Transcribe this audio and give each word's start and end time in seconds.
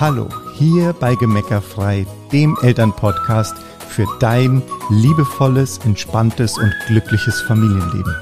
Hallo, 0.00 0.28
hier 0.56 0.92
bei 0.92 1.14
Gemeckerfrei, 1.14 2.04
dem 2.32 2.58
Elternpodcast 2.62 3.54
für 3.88 4.08
dein 4.18 4.60
liebevolles, 4.90 5.78
entspanntes 5.84 6.58
und 6.58 6.74
glückliches 6.88 7.40
Familienleben. 7.42 8.12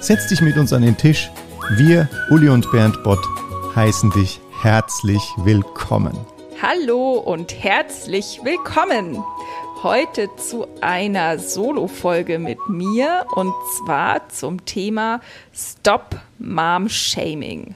Setz 0.00 0.28
dich 0.28 0.42
mit 0.42 0.58
uns 0.58 0.74
an 0.74 0.82
den 0.82 0.98
Tisch. 0.98 1.30
Wir, 1.70 2.06
Uli 2.28 2.50
und 2.50 2.70
Bernd 2.70 3.02
Bott, 3.02 3.26
heißen 3.74 4.10
dich 4.10 4.42
herzlich 4.60 5.22
willkommen. 5.38 6.12
Hallo 6.60 7.14
und 7.14 7.54
herzlich 7.54 8.40
willkommen. 8.44 9.24
Heute 9.82 10.28
zu 10.36 10.66
einer 10.82 11.38
Solo-Folge 11.38 12.38
mit 12.38 12.68
mir 12.68 13.24
und 13.36 13.54
zwar 13.78 14.28
zum 14.28 14.66
Thema 14.66 15.22
Stop 15.54 16.16
Mom 16.38 16.90
Shaming. 16.90 17.74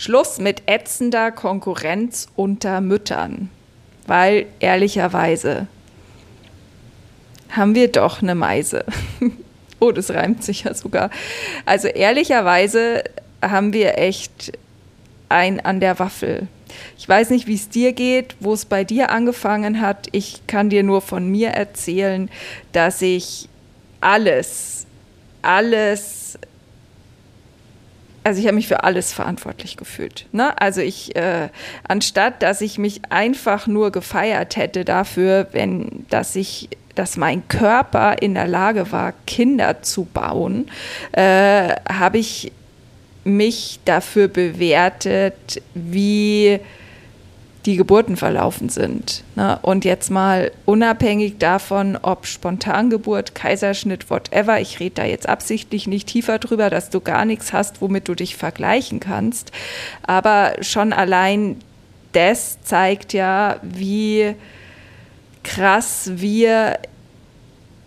Schluss 0.00 0.38
mit 0.38 0.62
ätzender 0.66 1.32
Konkurrenz 1.32 2.28
unter 2.36 2.80
Müttern, 2.80 3.50
weil 4.06 4.46
ehrlicherweise 4.60 5.66
haben 7.48 7.74
wir 7.74 7.90
doch 7.90 8.22
eine 8.22 8.36
Meise. 8.36 8.84
oh, 9.80 9.90
das 9.90 10.12
reimt 10.12 10.44
sich 10.44 10.62
ja 10.62 10.72
sogar. 10.72 11.10
Also 11.66 11.88
ehrlicherweise 11.88 13.02
haben 13.42 13.72
wir 13.72 13.98
echt 13.98 14.52
ein 15.30 15.58
an 15.58 15.80
der 15.80 15.98
Waffel. 15.98 16.46
Ich 16.96 17.08
weiß 17.08 17.30
nicht, 17.30 17.48
wie 17.48 17.56
es 17.56 17.68
dir 17.68 17.92
geht, 17.92 18.36
wo 18.38 18.52
es 18.52 18.66
bei 18.66 18.84
dir 18.84 19.10
angefangen 19.10 19.80
hat. 19.80 20.06
Ich 20.12 20.46
kann 20.46 20.70
dir 20.70 20.84
nur 20.84 21.00
von 21.00 21.28
mir 21.28 21.48
erzählen, 21.48 22.30
dass 22.70 23.02
ich 23.02 23.48
alles, 24.00 24.86
alles 25.42 26.38
also 28.28 28.40
ich 28.40 28.46
habe 28.46 28.56
mich 28.56 28.68
für 28.68 28.84
alles 28.84 29.12
verantwortlich 29.12 29.76
gefühlt. 29.78 30.26
Ne? 30.32 30.60
Also 30.60 30.82
ich, 30.82 31.16
äh, 31.16 31.48
anstatt 31.86 32.42
dass 32.42 32.60
ich 32.60 32.78
mich 32.78 33.00
einfach 33.08 33.66
nur 33.66 33.90
gefeiert 33.90 34.56
hätte 34.56 34.84
dafür, 34.84 35.48
wenn, 35.52 36.06
dass 36.10 36.36
ich 36.36 36.68
dass 36.94 37.16
mein 37.16 37.46
Körper 37.46 38.20
in 38.20 38.34
der 38.34 38.48
Lage 38.48 38.90
war, 38.90 39.14
Kinder 39.24 39.82
zu 39.82 40.04
bauen, 40.04 40.68
äh, 41.12 41.68
habe 41.88 42.18
ich 42.18 42.50
mich 43.22 43.78
dafür 43.84 44.26
bewertet, 44.26 45.62
wie 45.74 46.58
die 47.68 47.76
Geburten 47.76 48.16
verlaufen 48.16 48.70
sind. 48.70 49.22
Ne? 49.36 49.58
Und 49.60 49.84
jetzt 49.84 50.10
mal 50.10 50.52
unabhängig 50.64 51.36
davon, 51.36 51.98
ob 52.00 52.24
Spontangeburt, 52.24 53.34
Kaiserschnitt, 53.34 54.08
whatever, 54.08 54.58
ich 54.58 54.80
rede 54.80 54.94
da 54.94 55.04
jetzt 55.04 55.28
absichtlich 55.28 55.86
nicht 55.86 56.08
tiefer 56.08 56.38
drüber, 56.38 56.70
dass 56.70 56.88
du 56.88 57.00
gar 57.00 57.26
nichts 57.26 57.52
hast, 57.52 57.82
womit 57.82 58.08
du 58.08 58.14
dich 58.14 58.36
vergleichen 58.36 59.00
kannst. 59.00 59.52
Aber 60.02 60.54
schon 60.62 60.94
allein 60.94 61.56
das 62.12 62.62
zeigt 62.62 63.12
ja, 63.12 63.56
wie 63.62 64.34
krass 65.44 66.12
wir 66.14 66.78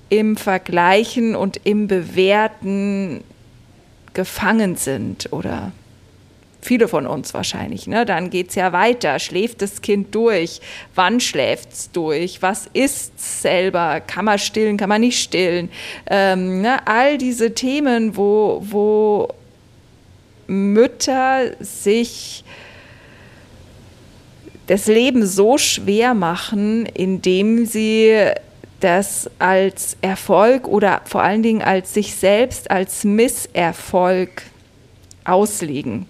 im 0.10 0.38
Vergleichen 0.38 1.36
und 1.36 1.60
im 1.64 1.88
Bewerten 1.88 3.24
gefangen 4.14 4.76
sind 4.76 5.34
oder 5.34 5.72
viele 6.62 6.88
von 6.88 7.08
uns 7.08 7.34
wahrscheinlich, 7.34 7.88
ne? 7.88 8.06
dann 8.06 8.30
geht 8.30 8.50
es 8.50 8.56
ja 8.56 8.72
weiter. 8.72 9.20
Schläft 9.20 9.62
das 9.62 9.82
Kind 9.82 10.14
durch? 10.14 10.62
Wann 10.96 11.20
schläft 11.20 11.74
es 11.74 11.92
durch? 11.92 12.42
Was 12.42 12.70
isst 12.74 13.14
es 13.18 13.42
selber? 13.42 14.00
Kann 14.00 14.26
man 14.26 14.40
stillen, 14.40 14.78
kann 14.78 14.90
man 14.90 15.02
nicht 15.02 15.20
stillen? 15.20 15.70
Ähm, 16.10 16.62
ne? 16.62 16.86
All 16.88 17.18
diese 17.18 17.54
Themen, 17.54 18.16
wo, 18.16 18.64
wo 18.64 19.30
Mütter 20.48 21.52
sich 21.60 22.44
das 24.68 24.88
Leben 24.88 25.26
so 25.26 25.58
schwer 25.58 26.14
machen, 26.14 26.86
indem 26.86 27.66
sie 27.66 28.32
das 28.80 29.30
als 29.40 29.98
Erfolg 30.02 30.68
oder 30.68 31.02
vor 31.06 31.22
allen 31.22 31.44
Dingen 31.44 31.62
als 31.62 31.94
sich 31.94 32.16
selbst 32.16 32.72
als 32.72 33.04
Misserfolg 33.04 34.44
auslegen. 35.24 36.08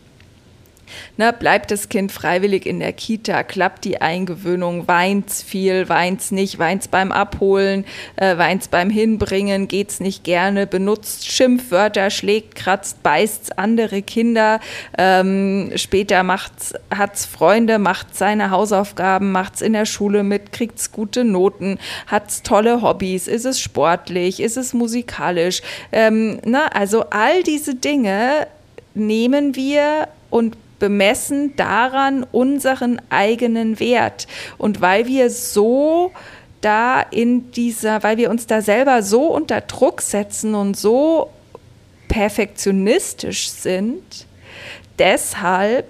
Ne, 1.18 1.34
bleibt 1.34 1.72
das 1.72 1.90
Kind 1.90 2.12
freiwillig 2.12 2.66
in 2.66 2.79
der 2.79 2.94
Kita, 2.94 3.44
klappt 3.44 3.85
die 3.85 4.02
Eingewöhnung, 4.02 4.88
weint's 4.88 5.41
viel, 5.41 5.90
weint's 5.90 6.31
nicht, 6.31 6.57
weint's 6.59 6.88
beim 6.88 7.12
Abholen, 7.12 7.85
äh, 8.16 8.38
weint's 8.38 8.68
beim 8.68 8.90
Hinbringen, 8.90 9.68
geht's 9.68 10.00
nicht 10.00 10.24
gerne, 10.24 10.68
benutzt 10.68 11.30
Schimpfwörter, 11.30 12.09
schlägt, 12.09 12.56
kratzt, 12.56 13.03
beißt 13.03 13.57
andere 13.59 14.01
Kinder, 14.01 14.59
ähm, 14.97 15.72
später 15.75 16.24
macht's, 16.24 16.74
hat's 16.96 17.25
Freunde, 17.25 17.78
macht 17.78 18.16
seine 18.16 18.51
Hausaufgaben, 18.51 19.31
macht's 19.31 19.62
in 19.62 19.74
der 19.74 19.85
Schule 19.85 20.24
mit, 20.24 20.51
kriegt's 20.51 20.91
gute 20.91 21.24
Noten, 21.24 21.78
hat's 22.07 22.41
tolle 22.44 22.81
Hobbys, 22.81 23.28
ist 23.28 23.46
es 23.46 23.59
sportlich, 23.59 24.40
ist 24.40 24.57
es 24.57 24.74
musikalisch, 24.74 25.62
ähm, 25.91 26.40
ne, 26.46 26.74
also 26.74 27.06
all 27.09 27.44
diese 27.44 27.75
Dinge 27.75 28.47
nehmen 28.94 29.56
wir 29.56 30.07
und 30.30 30.57
bemessen 30.81 31.56
daran 31.56 32.25
unseren 32.31 33.00
eigenen 33.12 33.80
Wert. 33.80 34.28
Und 34.58 34.81
weil 34.81 35.06
wir 35.06 35.30
so 35.30 36.12
da 36.59 37.02
in 37.02 37.52
dieser, 37.52 38.02
weil 38.02 38.18
wir 38.18 38.31
uns 38.31 38.47
da 38.47 38.62
selber 38.62 39.03
so 39.03 39.28
unter 39.28 39.62
Druck 39.62 40.02
setzen 40.02 40.56
und 40.56 40.75
so 40.75 41.30
perfektionistisch 42.08 43.52
sind, 43.52 44.25
deshalb 44.97 45.86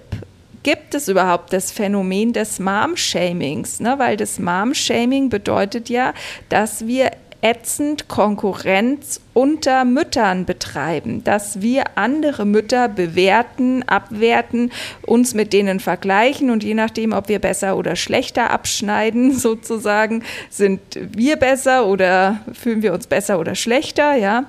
gibt 0.62 0.94
es 0.94 1.08
überhaupt 1.08 1.54
das 1.54 1.72
Phänomen 1.72 2.34
des 2.34 2.60
Mom-Shamings, 2.60 3.80
ne? 3.80 3.98
weil 3.98 4.18
das 4.18 4.38
Mom-Shaming 4.38 5.30
bedeutet 5.30 5.88
ja, 5.88 6.12
dass 6.50 6.86
wir 6.86 7.12
ätzend 7.42 8.08
Konkurrenz 8.08 9.20
unter 9.34 9.84
Müttern 9.84 10.46
betreiben, 10.46 11.24
dass 11.24 11.60
wir 11.60 11.96
andere 11.96 12.46
Mütter 12.46 12.88
bewerten, 12.88 13.82
abwerten, 13.82 14.70
uns 15.04 15.34
mit 15.34 15.52
denen 15.52 15.80
vergleichen 15.80 16.50
und 16.50 16.62
je 16.62 16.74
nachdem, 16.74 17.12
ob 17.12 17.28
wir 17.28 17.40
besser 17.40 17.76
oder 17.76 17.96
schlechter 17.96 18.50
abschneiden, 18.50 19.32
sozusagen, 19.38 20.22
sind 20.50 20.80
wir 20.94 21.36
besser 21.36 21.86
oder 21.86 22.40
fühlen 22.52 22.82
wir 22.82 22.92
uns 22.92 23.08
besser 23.08 23.38
oder 23.40 23.56
schlechter, 23.56 24.14
ja. 24.14 24.44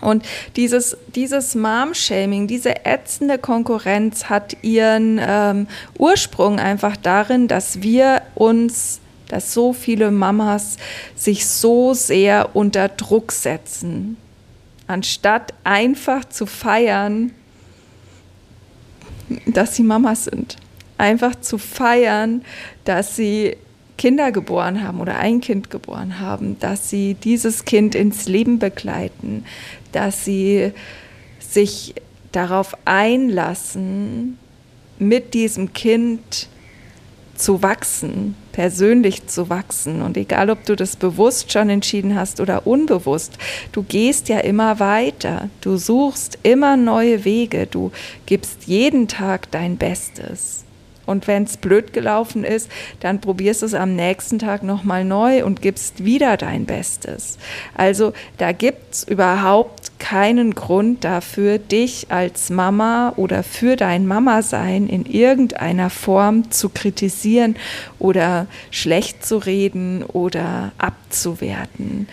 Und 0.00 0.24
dieses, 0.56 0.96
dieses 1.14 1.54
Mom-Shaming, 1.54 2.46
diese 2.46 2.86
ätzende 2.86 3.38
Konkurrenz 3.38 4.24
hat 4.24 4.56
ihren 4.62 5.20
ähm, 5.22 5.66
Ursprung 5.98 6.58
einfach 6.58 6.96
darin, 6.96 7.48
dass 7.48 7.82
wir 7.82 8.22
uns 8.34 8.99
dass 9.30 9.54
so 9.54 9.72
viele 9.72 10.10
Mamas 10.10 10.76
sich 11.14 11.46
so 11.46 11.94
sehr 11.94 12.54
unter 12.54 12.88
Druck 12.88 13.32
setzen, 13.32 14.16
anstatt 14.86 15.54
einfach 15.62 16.24
zu 16.24 16.46
feiern, 16.46 17.30
dass 19.46 19.76
sie 19.76 19.84
Mamas 19.84 20.24
sind. 20.24 20.56
Einfach 20.98 21.36
zu 21.40 21.58
feiern, 21.58 22.42
dass 22.84 23.14
sie 23.16 23.56
Kinder 23.96 24.32
geboren 24.32 24.82
haben 24.82 25.00
oder 25.00 25.16
ein 25.18 25.40
Kind 25.40 25.70
geboren 25.70 26.18
haben, 26.18 26.58
dass 26.58 26.90
sie 26.90 27.14
dieses 27.14 27.64
Kind 27.64 27.94
ins 27.94 28.26
Leben 28.26 28.58
begleiten, 28.58 29.44
dass 29.92 30.24
sie 30.24 30.72
sich 31.38 31.94
darauf 32.32 32.76
einlassen, 32.84 34.38
mit 34.98 35.34
diesem 35.34 35.72
Kind 35.72 36.48
zu 37.34 37.62
wachsen, 37.62 38.36
persönlich 38.52 39.26
zu 39.26 39.48
wachsen. 39.48 40.02
Und 40.02 40.16
egal, 40.16 40.50
ob 40.50 40.64
du 40.64 40.76
das 40.76 40.96
bewusst 40.96 41.52
schon 41.52 41.70
entschieden 41.70 42.14
hast 42.14 42.40
oder 42.40 42.66
unbewusst, 42.66 43.38
du 43.72 43.82
gehst 43.82 44.28
ja 44.28 44.38
immer 44.38 44.78
weiter. 44.80 45.48
Du 45.60 45.76
suchst 45.76 46.38
immer 46.42 46.76
neue 46.76 47.24
Wege. 47.24 47.66
Du 47.66 47.92
gibst 48.26 48.64
jeden 48.66 49.08
Tag 49.08 49.50
dein 49.50 49.76
Bestes. 49.76 50.64
Und 51.06 51.26
wenn 51.26 51.42
es 51.42 51.56
blöd 51.56 51.92
gelaufen 51.92 52.44
ist, 52.44 52.70
dann 53.00 53.20
probierst 53.20 53.62
du 53.62 53.66
es 53.66 53.74
am 53.74 53.96
nächsten 53.96 54.38
Tag 54.38 54.62
nochmal 54.62 55.04
neu 55.04 55.44
und 55.44 55.60
gibst 55.60 56.04
wieder 56.04 56.36
dein 56.36 56.66
Bestes. 56.66 57.36
Also 57.76 58.12
da 58.38 58.52
gibt 58.52 58.94
es 58.94 59.04
überhaupt 59.04 59.89
keinen 60.00 60.56
Grund 60.56 61.04
dafür, 61.04 61.58
dich 61.58 62.06
als 62.08 62.50
Mama 62.50 63.12
oder 63.16 63.44
für 63.44 63.76
dein 63.76 64.06
Mama-Sein 64.06 64.88
in 64.88 65.06
irgendeiner 65.06 65.90
Form 65.90 66.50
zu 66.50 66.70
kritisieren 66.70 67.54
oder 68.00 68.46
schlecht 68.72 69.24
zu 69.24 69.38
reden 69.38 70.02
oder 70.02 70.72
abzuwerten. 70.78 72.08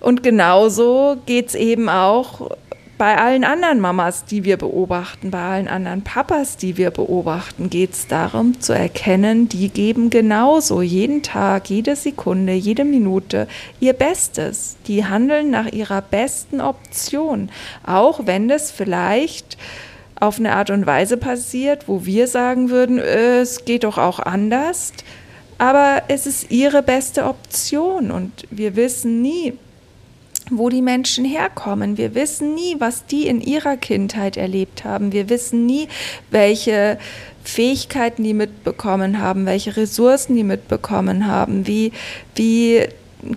Und 0.00 0.22
genauso 0.22 1.18
geht 1.26 1.48
es 1.48 1.54
eben 1.54 1.88
auch 1.88 2.50
bei 2.98 3.18
allen 3.18 3.44
anderen 3.44 3.80
Mamas, 3.80 4.24
die 4.24 4.44
wir 4.44 4.56
beobachten, 4.56 5.30
bei 5.30 5.42
allen 5.42 5.68
anderen 5.68 6.02
Papas, 6.02 6.56
die 6.56 6.76
wir 6.78 6.90
beobachten, 6.90 7.68
geht 7.68 7.92
es 7.92 8.06
darum 8.06 8.58
zu 8.60 8.72
erkennen, 8.72 9.48
die 9.48 9.68
geben 9.68 10.08
genauso 10.08 10.80
jeden 10.80 11.22
Tag, 11.22 11.68
jede 11.68 11.94
Sekunde, 11.94 12.54
jede 12.54 12.84
Minute 12.84 13.48
ihr 13.80 13.92
Bestes. 13.92 14.76
Die 14.86 15.04
handeln 15.04 15.50
nach 15.50 15.66
ihrer 15.72 16.00
besten 16.00 16.60
Option, 16.60 17.50
auch 17.84 18.20
wenn 18.24 18.48
das 18.48 18.70
vielleicht 18.70 19.58
auf 20.18 20.38
eine 20.38 20.54
Art 20.54 20.70
und 20.70 20.86
Weise 20.86 21.18
passiert, 21.18 21.88
wo 21.88 22.06
wir 22.06 22.26
sagen 22.26 22.70
würden, 22.70 22.98
es 22.98 23.66
geht 23.66 23.84
doch 23.84 23.98
auch 23.98 24.18
anders. 24.18 24.92
Aber 25.58 26.02
es 26.08 26.26
ist 26.26 26.50
ihre 26.50 26.82
beste 26.82 27.24
Option 27.24 28.10
und 28.10 28.46
wir 28.50 28.76
wissen 28.76 29.22
nie, 29.22 29.54
wo 30.50 30.68
die 30.68 30.82
Menschen 30.82 31.24
herkommen. 31.24 31.96
Wir 31.96 32.14
wissen 32.14 32.54
nie, 32.54 32.76
was 32.78 33.06
die 33.06 33.26
in 33.26 33.40
ihrer 33.40 33.76
Kindheit 33.76 34.36
erlebt 34.36 34.84
haben. 34.84 35.12
Wir 35.12 35.28
wissen 35.28 35.66
nie, 35.66 35.88
welche 36.30 36.98
Fähigkeiten 37.42 38.22
die 38.22 38.34
mitbekommen 38.34 39.20
haben, 39.20 39.46
welche 39.46 39.76
Ressourcen 39.76 40.36
die 40.36 40.44
mitbekommen 40.44 41.26
haben, 41.26 41.66
wie, 41.66 41.92
wie 42.34 42.86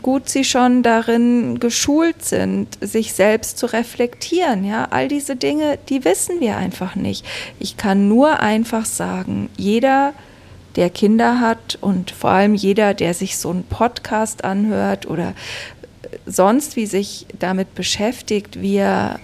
gut 0.01 0.29
sie 0.29 0.43
schon 0.43 0.83
darin 0.83 1.59
geschult 1.59 2.23
sind, 2.23 2.77
sich 2.81 3.13
selbst 3.13 3.57
zu 3.57 3.65
reflektieren. 3.67 4.63
Ja, 4.65 4.87
all 4.91 5.07
diese 5.07 5.35
Dinge, 5.35 5.79
die 5.89 6.05
wissen 6.05 6.39
wir 6.39 6.57
einfach 6.57 6.95
nicht. 6.95 7.25
Ich 7.59 7.77
kann 7.77 8.07
nur 8.07 8.39
einfach 8.39 8.85
sagen, 8.85 9.49
jeder, 9.57 10.13
der 10.75 10.89
Kinder 10.89 11.39
hat 11.39 11.77
und 11.81 12.11
vor 12.11 12.29
allem 12.29 12.53
jeder, 12.53 12.93
der 12.93 13.13
sich 13.13 13.37
so 13.37 13.49
einen 13.49 13.63
Podcast 13.63 14.43
anhört 14.43 15.07
oder 15.07 15.33
sonst 16.29 16.75
wie 16.75 16.85
sich 16.85 17.25
damit 17.37 17.75
beschäftigt, 17.75 18.61
wie 18.61 18.77
er 18.77 19.19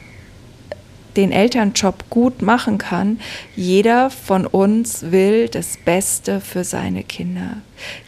den 1.15 1.31
Elternjob 1.31 2.09
gut 2.09 2.41
machen 2.41 2.77
kann. 2.77 3.19
Jeder 3.55 4.09
von 4.09 4.45
uns 4.45 5.11
will 5.11 5.47
das 5.47 5.77
Beste 5.77 6.41
für 6.41 6.63
seine 6.63 7.03
Kinder. 7.03 7.57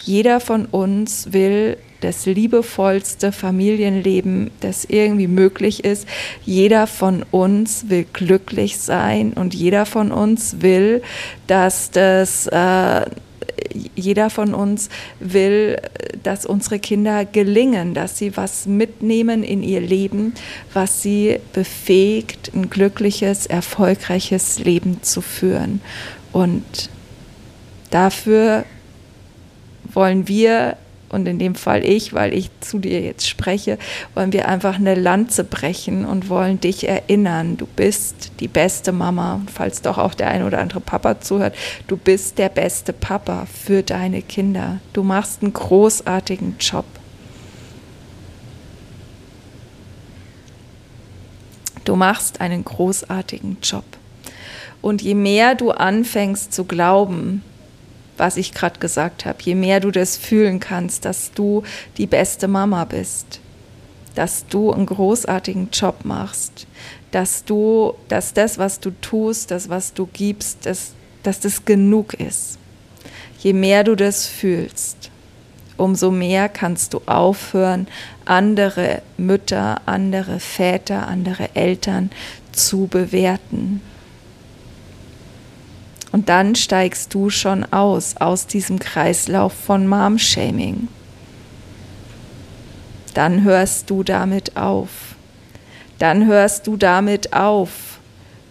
Jeder 0.03 0.39
von 0.39 0.65
uns 0.65 1.31
will 1.31 1.77
das 2.01 2.25
liebevollste 2.25 3.31
Familienleben, 3.31 4.51
das 4.59 4.85
irgendwie 4.85 5.27
möglich 5.27 5.83
ist. 5.83 6.07
Jeder 6.45 6.85
von 6.85 7.23
uns 7.31 7.89
will 7.89 8.05
glücklich 8.13 8.77
sein 8.77 9.33
und 9.33 9.55
jeder 9.55 9.85
von 9.85 10.11
uns 10.11 10.61
will, 10.61 11.01
dass 11.47 11.89
das 11.89 12.47
äh, 12.47 13.05
jeder 13.95 14.29
von 14.29 14.53
uns 14.53 14.89
will, 15.19 15.77
dass 16.23 16.45
unsere 16.45 16.79
Kinder 16.79 17.25
gelingen, 17.25 17.93
dass 17.93 18.17
sie 18.17 18.35
was 18.37 18.65
mitnehmen 18.65 19.43
in 19.43 19.63
ihr 19.63 19.81
Leben, 19.81 20.33
was 20.73 21.01
sie 21.01 21.39
befähigt, 21.53 22.51
ein 22.53 22.69
glückliches, 22.69 23.45
erfolgreiches 23.45 24.59
Leben 24.59 25.03
zu 25.03 25.21
führen. 25.21 25.81
Und 26.31 26.89
dafür 27.89 28.65
wollen 29.93 30.27
wir 30.27 30.77
und 31.09 31.27
in 31.27 31.39
dem 31.39 31.55
Fall 31.55 31.85
ich, 31.85 32.13
weil 32.13 32.33
ich 32.33 32.49
zu 32.59 32.79
dir 32.79 33.01
jetzt 33.01 33.27
spreche, 33.27 33.77
wollen 34.13 34.33
wir 34.33 34.47
einfach 34.47 34.75
eine 34.75 34.95
Lanze 34.95 35.43
brechen 35.43 36.05
und 36.05 36.29
wollen 36.29 36.59
dich 36.59 36.87
erinnern, 36.87 37.57
du 37.57 37.65
bist 37.65 38.31
die 38.39 38.47
beste 38.47 38.91
Mama. 38.91 39.41
falls 39.53 39.81
doch 39.81 39.97
auch 39.97 40.13
der 40.13 40.29
ein 40.29 40.43
oder 40.43 40.59
andere 40.59 40.81
Papa 40.81 41.21
zuhört, 41.21 41.55
du 41.87 41.95
bist 41.95 42.37
der 42.37 42.49
beste 42.49 42.91
Papa 42.93 43.45
für 43.45 43.83
deine 43.83 44.21
Kinder. 44.21 44.79
Du 44.93 45.03
machst 45.03 45.41
einen 45.41 45.53
großartigen 45.53 46.55
Job. 46.59 46.85
Du 51.85 51.95
machst 51.95 52.41
einen 52.41 52.65
großartigen 52.65 53.57
Job. 53.63 53.85
Und 54.81 55.01
je 55.01 55.15
mehr 55.15 55.55
du 55.55 55.71
anfängst 55.71 56.53
zu 56.53 56.65
glauben, 56.65 57.43
was 58.17 58.37
ich 58.37 58.53
gerade 58.53 58.79
gesagt 58.79 59.25
habe. 59.25 59.37
Je 59.41 59.55
mehr 59.55 59.79
du 59.79 59.91
das 59.91 60.17
fühlen 60.17 60.59
kannst, 60.59 61.05
dass 61.05 61.31
du 61.33 61.63
die 61.97 62.07
beste 62.07 62.47
Mama 62.47 62.85
bist, 62.85 63.39
dass 64.15 64.45
du 64.47 64.71
einen 64.71 64.85
großartigen 64.85 65.69
Job 65.71 66.03
machst, 66.03 66.67
dass 67.11 67.45
du, 67.45 67.93
dass 68.07 68.33
das, 68.33 68.57
was 68.57 68.79
du 68.79 68.91
tust, 69.01 69.51
das, 69.51 69.69
was 69.69 69.93
du 69.93 70.07
gibst, 70.11 70.65
dass, 70.65 70.91
dass 71.23 71.39
das 71.39 71.65
genug 71.65 72.13
ist. 72.15 72.57
Je 73.39 73.53
mehr 73.53 73.83
du 73.83 73.95
das 73.95 74.25
fühlst, 74.25 75.11
umso 75.77 76.11
mehr 76.11 76.49
kannst 76.49 76.93
du 76.93 77.01
aufhören, 77.05 77.87
andere 78.25 79.01
Mütter, 79.17 79.81
andere 79.85 80.39
Väter, 80.39 81.07
andere 81.07 81.55
Eltern 81.55 82.09
zu 82.51 82.87
bewerten. 82.87 83.81
Und 86.11 86.29
dann 86.29 86.55
steigst 86.55 87.13
du 87.13 87.29
schon 87.29 87.63
aus, 87.65 88.15
aus 88.17 88.47
diesem 88.47 88.79
Kreislauf 88.79 89.53
von 89.53 89.87
Mom-Shaming. 89.87 90.87
Dann 93.13 93.43
hörst 93.43 93.89
du 93.89 94.03
damit 94.03 94.55
auf. 94.57 94.89
Dann 95.99 96.27
hörst 96.27 96.67
du 96.67 96.77
damit 96.77 97.33
auf, 97.33 97.99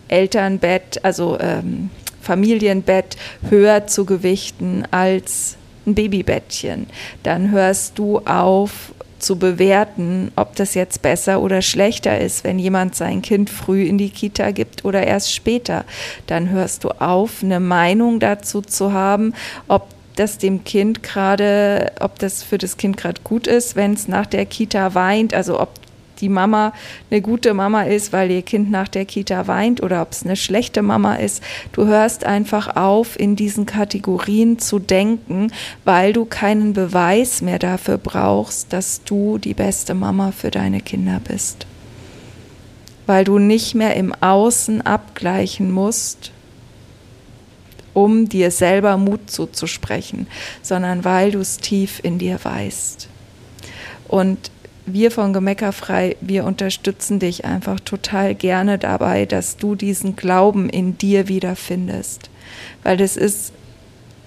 Elternbett, 0.08 1.04
also 1.04 1.38
ähm, 1.40 1.90
Familienbett 2.20 3.16
höher 3.48 3.86
zu 3.86 4.04
gewichten 4.04 4.84
als 4.90 5.56
ein 5.86 5.94
Babybettchen. 5.94 6.86
Dann 7.22 7.50
hörst 7.52 7.98
du 7.98 8.18
auf, 8.20 8.92
zu 9.18 9.38
bewerten, 9.38 10.32
ob 10.36 10.56
das 10.56 10.74
jetzt 10.74 11.02
besser 11.02 11.40
oder 11.40 11.62
schlechter 11.62 12.20
ist, 12.20 12.44
wenn 12.44 12.58
jemand 12.58 12.94
sein 12.94 13.22
Kind 13.22 13.50
früh 13.50 13.82
in 13.84 13.98
die 13.98 14.10
Kita 14.10 14.50
gibt 14.50 14.84
oder 14.84 15.06
erst 15.06 15.34
später. 15.34 15.84
Dann 16.26 16.50
hörst 16.50 16.84
du 16.84 16.90
auf, 16.90 17.42
eine 17.42 17.60
Meinung 17.60 18.20
dazu 18.20 18.62
zu 18.62 18.92
haben, 18.92 19.34
ob 19.68 19.88
das 20.16 20.38
dem 20.38 20.64
Kind 20.64 21.02
gerade, 21.02 21.92
ob 22.00 22.18
das 22.18 22.42
für 22.42 22.58
das 22.58 22.76
Kind 22.76 22.96
gerade 22.96 23.20
gut 23.22 23.46
ist, 23.46 23.76
wenn 23.76 23.92
es 23.92 24.08
nach 24.08 24.26
der 24.26 24.46
Kita 24.46 24.94
weint, 24.94 25.34
also 25.34 25.60
ob 25.60 25.70
die 26.20 26.28
Mama 26.28 26.72
eine 27.10 27.20
gute 27.20 27.54
Mama 27.54 27.82
ist, 27.82 28.12
weil 28.12 28.30
ihr 28.30 28.42
Kind 28.42 28.70
nach 28.70 28.88
der 28.88 29.04
Kita 29.04 29.46
weint 29.46 29.82
oder 29.82 30.02
ob 30.02 30.12
es 30.12 30.24
eine 30.24 30.36
schlechte 30.36 30.82
Mama 30.82 31.16
ist. 31.16 31.42
Du 31.72 31.86
hörst 31.86 32.24
einfach 32.24 32.76
auf, 32.76 33.18
in 33.18 33.36
diesen 33.36 33.66
Kategorien 33.66 34.58
zu 34.58 34.78
denken, 34.78 35.52
weil 35.84 36.12
du 36.12 36.24
keinen 36.24 36.72
Beweis 36.72 37.42
mehr 37.42 37.58
dafür 37.58 37.98
brauchst, 37.98 38.72
dass 38.72 39.02
du 39.04 39.38
die 39.38 39.54
beste 39.54 39.94
Mama 39.94 40.32
für 40.32 40.50
deine 40.50 40.80
Kinder 40.80 41.20
bist. 41.26 41.66
Weil 43.06 43.24
du 43.24 43.38
nicht 43.38 43.74
mehr 43.74 43.94
im 43.94 44.12
Außen 44.20 44.82
abgleichen 44.82 45.70
musst, 45.70 46.32
um 47.96 48.28
dir 48.28 48.50
selber 48.50 48.98
Mut 48.98 49.30
zuzusprechen, 49.30 50.26
sondern 50.60 51.04
weil 51.04 51.30
du 51.30 51.40
es 51.40 51.56
tief 51.56 51.98
in 52.02 52.18
dir 52.18 52.38
weißt. 52.42 53.08
Und 54.06 54.50
wir 54.86 55.10
von 55.10 55.32
Gemeckerfrei, 55.32 56.16
wir 56.20 56.44
unterstützen 56.44 57.18
dich 57.18 57.44
einfach 57.44 57.80
total 57.80 58.34
gerne 58.34 58.78
dabei, 58.78 59.26
dass 59.26 59.56
du 59.56 59.74
diesen 59.74 60.16
Glauben 60.16 60.68
in 60.68 60.96
dir 60.96 61.28
wiederfindest. 61.28 62.30
Weil 62.82 62.96
das 62.96 63.16
ist 63.16 63.52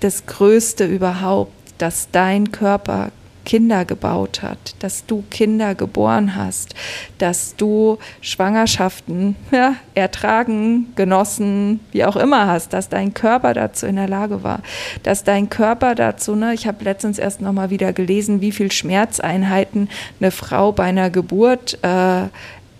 das 0.01 0.25
Größte 0.25 0.85
überhaupt, 0.85 1.53
dass 1.77 2.09
dein 2.11 2.51
Körper 2.51 3.11
Kinder 3.49 3.83
gebaut 3.83 4.43
hat, 4.43 4.75
dass 4.77 5.07
du 5.07 5.23
Kinder 5.31 5.73
geboren 5.73 6.35
hast, 6.35 6.75
dass 7.17 7.55
du 7.55 7.97
Schwangerschaften 8.21 9.35
ja, 9.51 9.73
ertragen, 9.95 10.93
genossen, 10.95 11.79
wie 11.91 12.05
auch 12.05 12.15
immer 12.15 12.45
hast, 12.45 12.73
dass 12.73 12.89
dein 12.89 13.15
Körper 13.15 13.55
dazu 13.55 13.87
in 13.87 13.95
der 13.95 14.07
Lage 14.07 14.43
war, 14.43 14.59
dass 15.01 15.23
dein 15.23 15.49
Körper 15.49 15.95
dazu, 15.95 16.35
ne, 16.35 16.53
ich 16.53 16.67
habe 16.67 16.83
letztens 16.83 17.17
erst 17.17 17.41
noch 17.41 17.51
mal 17.51 17.71
wieder 17.71 17.91
gelesen, 17.91 18.39
wie 18.39 18.51
viel 18.51 18.71
Schmerzeinheiten 18.71 19.89
eine 20.19 20.29
Frau 20.29 20.71
bei 20.71 20.83
einer 20.83 21.09
Geburt 21.09 21.79
äh, 21.81 22.27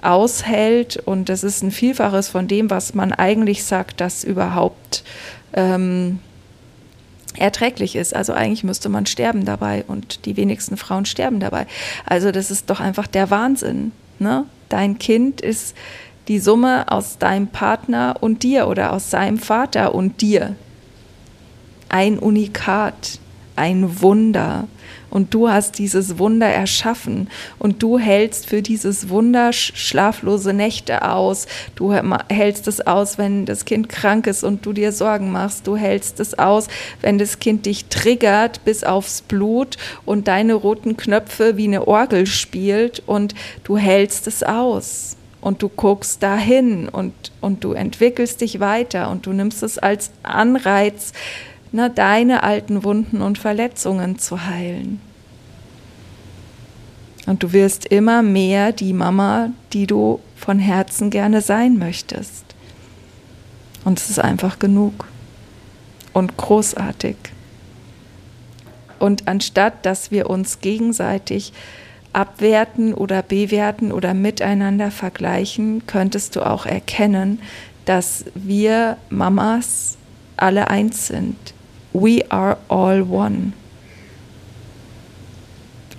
aushält. 0.03 0.97
Und 0.97 1.29
das 1.29 1.43
ist 1.43 1.63
ein 1.63 1.71
Vielfaches 1.71 2.29
von 2.29 2.47
dem, 2.47 2.69
was 2.69 2.93
man 2.93 3.11
eigentlich 3.11 3.63
sagt, 3.63 4.01
dass 4.01 4.23
überhaupt 4.23 5.03
ähm, 5.53 6.19
erträglich 7.39 7.95
ist. 7.95 8.15
Also 8.15 8.33
eigentlich 8.33 8.63
müsste 8.63 8.89
man 8.89 9.05
sterben 9.05 9.45
dabei 9.45 9.83
und 9.87 10.25
die 10.25 10.37
wenigsten 10.37 10.77
Frauen 10.77 11.05
sterben 11.05 11.39
dabei. 11.39 11.65
Also 12.05 12.31
das 12.31 12.51
ist 12.51 12.69
doch 12.69 12.79
einfach 12.79 13.07
der 13.07 13.29
Wahnsinn. 13.29 13.91
Ne? 14.19 14.45
Dein 14.69 14.99
Kind 14.99 15.41
ist 15.41 15.75
die 16.27 16.39
Summe 16.39 16.91
aus 16.91 17.17
deinem 17.17 17.47
Partner 17.47 18.17
und 18.19 18.43
dir 18.43 18.67
oder 18.67 18.93
aus 18.93 19.09
seinem 19.09 19.39
Vater 19.39 19.95
und 19.95 20.21
dir. 20.21 20.55
Ein 21.89 22.19
Unikat, 22.19 23.19
ein 23.55 24.01
Wunder 24.01 24.67
und 25.09 25.33
du 25.33 25.49
hast 25.49 25.77
dieses 25.77 26.19
Wunder 26.19 26.47
erschaffen 26.47 27.29
und 27.57 27.81
du 27.83 27.99
hältst 27.99 28.47
für 28.47 28.61
dieses 28.61 29.09
Wunder 29.09 29.53
schlaflose 29.53 30.53
Nächte 30.53 31.07
aus. 31.09 31.47
Du 31.75 31.93
hältst 32.29 32.67
es 32.67 32.85
aus, 32.85 33.17
wenn 33.17 33.45
das 33.45 33.65
Kind 33.65 33.89
krank 33.89 34.27
ist 34.27 34.43
und 34.43 34.65
du 34.65 34.73
dir 34.73 34.91
Sorgen 34.91 35.31
machst. 35.31 35.67
Du 35.67 35.75
hältst 35.75 36.19
es 36.19 36.37
aus, 36.37 36.67
wenn 37.01 37.17
das 37.17 37.39
Kind 37.39 37.65
dich 37.65 37.85
triggert 37.85 38.63
bis 38.65 38.83
aufs 38.83 39.21
Blut 39.21 39.77
und 40.05 40.27
deine 40.27 40.53
roten 40.53 40.97
Knöpfe 40.97 41.57
wie 41.57 41.67
eine 41.67 41.87
Orgel 41.87 42.25
spielt 42.25 43.03
und 43.05 43.35
du 43.63 43.77
hältst 43.77 44.27
es 44.27 44.43
aus 44.43 45.15
und 45.41 45.61
du 45.61 45.69
guckst 45.69 46.21
dahin 46.21 46.89
und, 46.89 47.13
und 47.41 47.63
du 47.63 47.73
entwickelst 47.73 48.41
dich 48.41 48.59
weiter 48.59 49.09
und 49.09 49.25
du 49.25 49.33
nimmst 49.33 49.63
es 49.63 49.77
als 49.77 50.11
Anreiz, 50.23 51.13
na, 51.71 51.89
deine 51.89 52.43
alten 52.43 52.83
Wunden 52.83 53.21
und 53.21 53.37
Verletzungen 53.37 54.17
zu 54.19 54.45
heilen. 54.45 55.01
Und 57.25 57.43
du 57.43 57.53
wirst 57.53 57.85
immer 57.85 58.23
mehr 58.23 58.71
die 58.71 58.93
Mama, 58.93 59.51
die 59.73 59.85
du 59.85 60.19
von 60.35 60.57
Herzen 60.57 61.09
gerne 61.11 61.41
sein 61.41 61.77
möchtest. 61.77 62.43
Und 63.85 63.99
es 63.99 64.09
ist 64.09 64.19
einfach 64.19 64.57
genug 64.57 65.05
und 66.13 66.37
großartig. 66.37 67.15
Und 68.97 69.27
anstatt 69.27 69.85
dass 69.85 70.11
wir 70.11 70.29
uns 70.29 70.59
gegenseitig 70.59 71.53
abwerten 72.13 72.93
oder 72.93 73.21
bewerten 73.21 73.91
oder 73.91 74.13
miteinander 74.13 74.91
vergleichen, 74.91 75.85
könntest 75.85 76.35
du 76.35 76.41
auch 76.41 76.65
erkennen, 76.65 77.39
dass 77.85 78.25
wir 78.33 78.97
Mamas 79.09 79.97
alle 80.35 80.69
eins 80.69 81.07
sind. 81.07 81.37
We 81.93 82.23
are 82.29 82.57
all 82.67 83.01
one. 83.01 83.53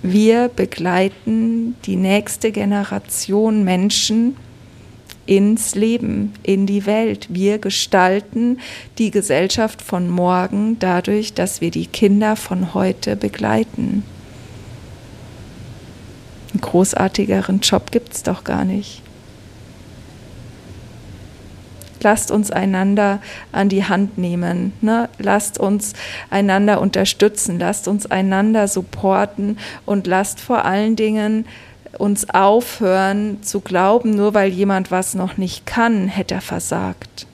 Wir 0.03 0.49
begleiten 0.49 1.75
die 1.85 1.95
nächste 1.95 2.51
Generation 2.51 3.63
Menschen 3.63 4.35
ins 5.27 5.75
Leben, 5.75 6.33
in 6.41 6.65
die 6.65 6.85
Welt. 6.85 7.27
Wir 7.29 7.59
gestalten 7.59 8.59
die 8.97 9.11
Gesellschaft 9.11 9.81
von 9.81 10.09
morgen 10.09 10.79
dadurch, 10.79 11.33
dass 11.33 11.61
wir 11.61 11.69
die 11.69 11.85
Kinder 11.85 12.35
von 12.35 12.73
heute 12.73 13.15
begleiten. 13.15 14.03
Einen 16.51 16.61
großartigeren 16.61 17.59
Job 17.59 17.91
gibt 17.91 18.13
es 18.13 18.23
doch 18.23 18.43
gar 18.43 18.65
nicht. 18.65 19.03
Lasst 22.03 22.31
uns 22.31 22.51
einander 22.51 23.19
an 23.51 23.69
die 23.69 23.85
Hand 23.85 24.17
nehmen. 24.17 24.73
Ne? 24.81 25.09
Lasst 25.19 25.59
uns 25.59 25.93
einander 26.29 26.81
unterstützen. 26.81 27.59
Lasst 27.59 27.87
uns 27.87 28.09
einander 28.09 28.67
supporten 28.67 29.57
und 29.85 30.07
lasst 30.07 30.39
vor 30.39 30.65
allen 30.65 30.95
Dingen 30.95 31.45
uns 31.97 32.29
aufhören 32.29 33.43
zu 33.43 33.59
glauben, 33.59 34.11
nur 34.11 34.33
weil 34.33 34.49
jemand 34.49 34.91
was 34.91 35.13
noch 35.13 35.37
nicht 35.37 35.65
kann, 35.65 36.07
hätte 36.07 36.35
er 36.35 36.41
versagt. 36.41 37.27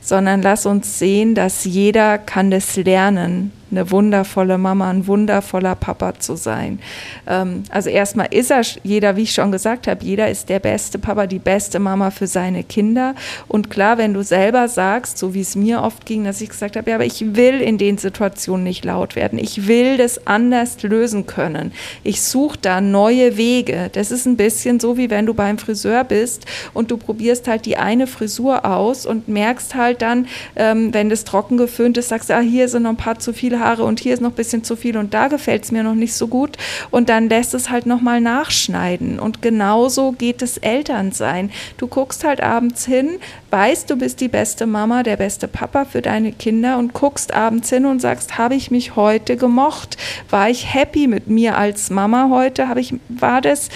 Sondern 0.00 0.42
lass 0.42 0.66
uns 0.66 0.98
sehen, 0.98 1.34
dass 1.34 1.64
jeder 1.64 2.18
kann 2.18 2.50
das 2.50 2.76
lernen 2.76 3.52
eine 3.70 3.90
wundervolle 3.90 4.58
Mama, 4.58 4.90
ein 4.90 5.06
wundervoller 5.06 5.74
Papa 5.74 6.18
zu 6.18 6.36
sein. 6.36 6.78
Ähm, 7.26 7.64
also 7.70 7.90
erstmal 7.90 8.28
ist 8.30 8.50
er 8.50 8.62
jeder, 8.82 9.16
wie 9.16 9.22
ich 9.22 9.32
schon 9.32 9.52
gesagt 9.52 9.86
habe, 9.86 10.04
jeder 10.04 10.30
ist 10.30 10.48
der 10.48 10.58
beste 10.58 10.98
Papa, 10.98 11.26
die 11.26 11.38
beste 11.38 11.78
Mama 11.78 12.10
für 12.10 12.26
seine 12.26 12.64
Kinder. 12.64 13.14
Und 13.46 13.70
klar, 13.70 13.98
wenn 13.98 14.14
du 14.14 14.22
selber 14.22 14.68
sagst, 14.68 15.18
so 15.18 15.34
wie 15.34 15.40
es 15.40 15.56
mir 15.56 15.82
oft 15.82 16.06
ging, 16.06 16.24
dass 16.24 16.40
ich 16.40 16.48
gesagt 16.48 16.76
habe, 16.76 16.90
ja, 16.90 16.96
aber 16.96 17.04
ich 17.06 17.36
will 17.36 17.60
in 17.60 17.78
den 17.78 17.98
Situationen 17.98 18.64
nicht 18.64 18.84
laut 18.84 19.16
werden. 19.16 19.38
Ich 19.38 19.66
will 19.66 19.96
das 19.96 20.26
anders 20.26 20.82
lösen 20.82 21.26
können. 21.26 21.72
Ich 22.04 22.22
suche 22.22 22.58
da 22.60 22.80
neue 22.80 23.36
Wege. 23.36 23.90
Das 23.92 24.10
ist 24.10 24.26
ein 24.26 24.36
bisschen 24.36 24.80
so, 24.80 24.96
wie 24.96 25.10
wenn 25.10 25.26
du 25.26 25.34
beim 25.34 25.58
Friseur 25.58 26.04
bist 26.04 26.46
und 26.74 26.90
du 26.90 26.96
probierst 26.96 27.48
halt 27.48 27.66
die 27.66 27.76
eine 27.76 28.06
Frisur 28.06 28.64
aus 28.64 29.06
und 29.06 29.28
merkst 29.28 29.74
halt 29.74 30.02
dann, 30.02 30.26
ähm, 30.56 30.92
wenn 30.94 31.10
das 31.10 31.24
trocken 31.24 31.56
geföhnt 31.56 31.96
ist, 31.98 32.08
sagst 32.08 32.30
du, 32.30 32.34
ah, 32.34 32.40
hier 32.40 32.68
sind 32.68 32.82
noch 32.82 32.90
ein 32.90 32.96
paar 32.96 33.18
zu 33.18 33.32
viele 33.32 33.57
Haare 33.58 33.84
und 33.84 34.00
hier 34.00 34.14
ist 34.14 34.20
noch 34.20 34.30
ein 34.30 34.36
bisschen 34.36 34.64
zu 34.64 34.76
viel 34.76 34.96
und 34.96 35.14
da 35.14 35.28
gefällt 35.28 35.64
es 35.64 35.72
mir 35.72 35.82
noch 35.82 35.94
nicht 35.94 36.14
so 36.14 36.28
gut 36.28 36.56
und 36.90 37.08
dann 37.08 37.28
lässt 37.28 37.54
es 37.54 37.70
halt 37.70 37.86
nochmal 37.86 38.20
nachschneiden 38.20 39.18
und 39.18 39.42
genauso 39.42 40.12
geht 40.12 40.42
es 40.42 40.58
Elternsein. 40.58 41.50
Du 41.76 41.86
guckst 41.86 42.24
halt 42.24 42.42
abends 42.42 42.86
hin, 42.86 43.18
weißt, 43.50 43.88
du 43.90 43.96
bist 43.96 44.20
die 44.20 44.28
beste 44.28 44.66
Mama, 44.66 45.02
der 45.02 45.16
beste 45.16 45.48
Papa 45.48 45.84
für 45.84 46.02
deine 46.02 46.32
Kinder 46.32 46.78
und 46.78 46.92
guckst 46.92 47.34
abends 47.34 47.70
hin 47.70 47.86
und 47.86 48.00
sagst, 48.00 48.38
habe 48.38 48.54
ich 48.54 48.70
mich 48.70 48.96
heute 48.96 49.36
gemocht? 49.36 49.96
War 50.30 50.50
ich 50.50 50.72
happy 50.74 51.06
mit 51.06 51.28
mir 51.28 51.56
als 51.56 51.90
Mama 51.90 52.28
heute? 52.30 52.68
Habe 52.68 52.80
ich, 52.80 52.94
war 53.08 53.40
das, 53.40 53.68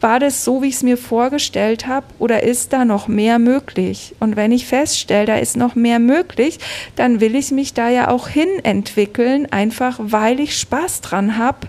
war 0.00 0.18
das 0.18 0.44
so, 0.44 0.62
wie 0.62 0.68
ich 0.68 0.76
es 0.76 0.82
mir 0.82 0.96
vorgestellt 0.96 1.86
habe 1.86 2.06
oder 2.18 2.42
ist 2.42 2.72
da 2.72 2.84
noch 2.84 3.08
mehr 3.08 3.38
möglich? 3.38 4.14
Und 4.20 4.36
wenn 4.36 4.52
ich 4.52 4.66
feststelle, 4.66 5.26
da 5.26 5.36
ist 5.36 5.56
noch 5.56 5.74
mehr 5.74 5.98
möglich, 5.98 6.58
dann 6.96 7.20
will 7.20 7.34
ich 7.34 7.50
mich 7.50 7.74
da 7.74 7.88
ja 7.88 8.08
auch 8.08 8.28
hin 8.28 8.48
entwickeln, 8.62 9.46
einfach 9.50 9.98
weil 10.00 10.40
ich 10.40 10.58
Spaß 10.58 11.02
dran 11.02 11.36
habe, 11.36 11.68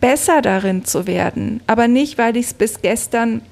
besser 0.00 0.42
darin 0.42 0.84
zu 0.84 1.06
werden. 1.06 1.60
Aber 1.66 1.88
nicht, 1.88 2.18
weil 2.18 2.36
ich 2.36 2.46
es 2.46 2.54
bis 2.54 2.82
gestern 2.82 3.42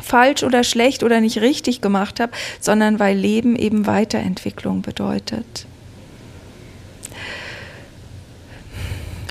falsch 0.00 0.42
oder 0.42 0.64
schlecht 0.64 1.02
oder 1.02 1.20
nicht 1.20 1.40
richtig 1.40 1.80
gemacht 1.80 2.20
habe, 2.20 2.32
sondern 2.60 2.98
weil 2.98 3.16
Leben 3.16 3.56
eben 3.56 3.86
Weiterentwicklung 3.86 4.82
bedeutet. 4.82 5.66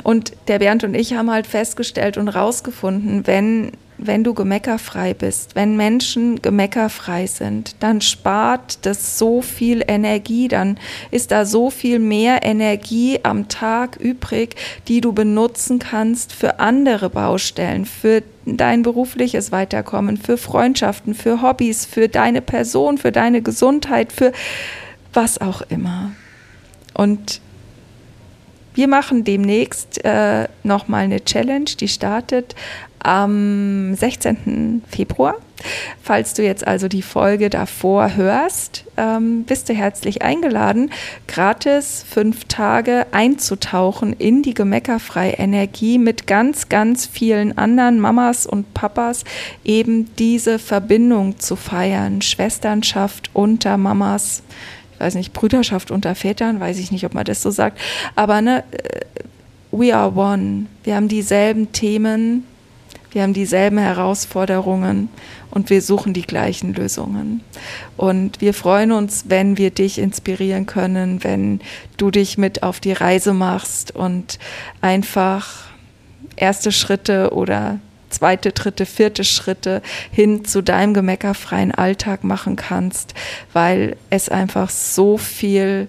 Und 0.04 0.34
der 0.48 0.60
Bernd 0.60 0.84
und 0.84 0.96
ich 0.96 1.14
haben 1.14 1.32
halt 1.32 1.48
festgestellt 1.48 2.18
und 2.18 2.28
rausgefunden, 2.28 3.28
wenn, 3.28 3.72
wenn 3.98 4.24
du 4.24 4.34
gemeckerfrei 4.34 5.14
bist, 5.14 5.56
wenn 5.56 5.78
Menschen 5.78 6.42
gemeckerfrei 6.42 7.28
sind, 7.28 7.76
dann 7.82 8.02
spart 8.02 8.86
das 8.86 9.18
so 9.20 9.42
viel 9.42 9.84
Energie, 9.88 10.48
dann 10.48 10.78
ist 11.12 11.32
da 11.32 11.46
so 11.46 11.70
viel 11.70 12.00
mehr 12.00 12.44
Energie 12.44 13.20
am 13.24 13.48
Tag 13.48 13.98
übrig, 13.98 14.56
die 14.88 15.02
du 15.02 15.14
benutzen 15.14 15.80
kannst 15.80 16.34
für 16.34 16.60
andere 16.60 17.10
Baustellen, 17.10 17.86
für 17.86 18.24
dein 18.46 18.82
berufliches 18.82 19.52
Weiterkommen, 19.52 20.18
für 20.18 20.38
Freundschaften, 20.38 21.14
für 21.14 21.42
Hobbys, 21.42 21.86
für 21.86 22.10
deine 22.10 22.42
Person, 22.42 22.98
für 22.98 23.12
deine 23.12 23.42
Gesundheit, 23.42 24.12
für 24.12 24.32
was 25.14 25.40
auch 25.40 25.62
immer. 25.62 26.12
Und 26.94 27.42
wir 28.74 28.88
machen 28.88 29.24
demnächst 29.24 30.04
äh, 30.04 30.48
nochmal 30.64 31.04
eine 31.04 31.24
Challenge, 31.24 31.66
die 31.66 31.88
startet 31.88 32.56
am 33.00 33.96
16. 33.96 34.84
Februar. 34.88 35.36
Falls 36.02 36.34
du 36.34 36.44
jetzt 36.44 36.66
also 36.66 36.88
die 36.88 37.02
Folge 37.02 37.50
davor 37.50 38.16
hörst, 38.16 38.86
ähm, 38.98 39.44
bist 39.44 39.70
du 39.70 39.74
herzlich 39.74 40.22
eingeladen, 40.22 40.92
gratis 41.28 42.04
fünf 42.08 42.46
Tage 42.46 43.06
einzutauchen 43.12 44.14
in 44.14 44.42
die 44.42 44.54
gemeckerfreie 44.54 45.34
Energie 45.34 46.00
mit 46.00 46.26
ganz, 46.26 46.70
ganz 46.70 47.06
vielen 47.06 47.58
anderen 47.58 48.00
Mamas 48.00 48.48
und 48.48 48.74
Papas, 48.74 49.24
eben 49.64 50.14
diese 50.16 50.58
Verbindung 50.58 51.40
zu 51.40 51.56
feiern, 51.56 52.22
Schwesternschaft 52.22 53.30
unter 53.34 53.78
Mamas 53.78 54.42
weiß 55.02 55.16
nicht, 55.16 55.34
Brüderschaft 55.34 55.92
unter 55.92 56.16
Vätern, 56.16 56.60
weiß 56.60 56.78
ich 56.80 56.92
nicht, 56.92 57.06
ob 57.06 57.14
man 57.14 57.26
das 57.26 57.42
so 57.42 57.50
sagt, 57.50 57.80
aber 58.16 58.42
ne, 58.42 58.64
äh, 58.72 59.02
we 59.72 59.96
are 59.96 60.14
one. 60.14 60.68
Wir 60.84 60.96
haben 60.96 61.08
dieselben 61.08 61.72
Themen, 61.72 62.46
wir 63.12 63.24
haben 63.24 63.34
dieselben 63.34 63.78
Herausforderungen 63.78 65.10
und 65.50 65.70
wir 65.70 65.82
suchen 65.82 66.14
die 66.14 66.22
gleichen 66.22 66.74
Lösungen. 66.74 67.42
Und 67.98 68.40
wir 68.40 68.54
freuen 68.54 68.92
uns, 68.92 69.26
wenn 69.28 69.58
wir 69.58 69.72
dich 69.72 69.98
inspirieren 69.98 70.66
können, 70.66 71.24
wenn 71.24 71.60
du 71.98 72.10
dich 72.10 72.38
mit 72.38 72.64
auf 72.64 72.80
die 72.80 72.94
Reise 72.94 73.34
machst 73.34 73.94
und 73.94 74.40
einfach 74.80 75.66
erste 76.38 76.72
Schritte 76.72 77.34
oder 77.34 77.80
zweite, 78.12 78.52
dritte, 78.52 78.86
vierte 78.86 79.24
Schritte 79.24 79.82
hin 80.12 80.46
zu 80.46 80.62
deinem 80.62 80.94
gemeckerfreien 80.94 81.72
Alltag 81.72 82.24
machen 82.24 82.56
kannst, 82.56 83.14
weil 83.54 83.96
es 84.10 84.30
einfach 84.30 84.70
so 84.70 85.18
viel 85.18 85.88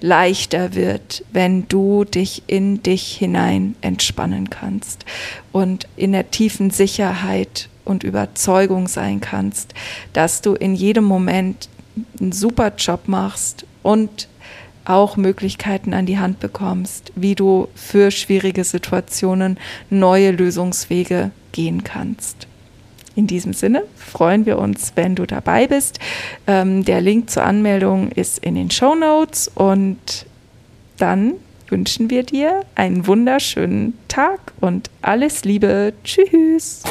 leichter 0.00 0.74
wird, 0.74 1.24
wenn 1.32 1.66
du 1.68 2.04
dich 2.04 2.42
in 2.46 2.82
dich 2.82 3.16
hinein 3.16 3.74
entspannen 3.80 4.50
kannst 4.50 5.04
und 5.50 5.86
in 5.96 6.12
der 6.12 6.30
tiefen 6.30 6.70
Sicherheit 6.70 7.68
und 7.84 8.04
Überzeugung 8.04 8.88
sein 8.88 9.20
kannst, 9.20 9.72
dass 10.12 10.42
du 10.42 10.54
in 10.54 10.74
jedem 10.74 11.04
Moment 11.04 11.68
einen 12.20 12.32
super 12.32 12.72
Job 12.76 13.02
machst 13.06 13.66
und 13.82 14.28
auch 14.84 15.16
Möglichkeiten 15.16 15.94
an 15.94 16.06
die 16.06 16.18
Hand 16.18 16.40
bekommst, 16.40 17.12
wie 17.14 17.34
du 17.34 17.68
für 17.74 18.10
schwierige 18.10 18.64
Situationen 18.64 19.58
neue 19.90 20.30
Lösungswege 20.30 21.30
gehen 21.52 21.84
kannst. 21.84 22.46
In 23.16 23.26
diesem 23.26 23.52
Sinne 23.52 23.84
freuen 23.96 24.44
wir 24.44 24.58
uns, 24.58 24.92
wenn 24.96 25.14
du 25.14 25.24
dabei 25.24 25.66
bist. 25.66 26.00
Ähm, 26.46 26.84
der 26.84 27.00
Link 27.00 27.30
zur 27.30 27.44
Anmeldung 27.44 28.10
ist 28.10 28.38
in 28.38 28.56
den 28.56 28.70
Show 28.70 28.94
Notes 28.94 29.50
und 29.54 30.26
dann 30.98 31.34
wünschen 31.68 32.10
wir 32.10 32.24
dir 32.24 32.62
einen 32.74 33.06
wunderschönen 33.06 33.94
Tag 34.08 34.52
und 34.60 34.90
alles 35.02 35.44
Liebe. 35.44 35.92
Tschüss. 36.02 36.82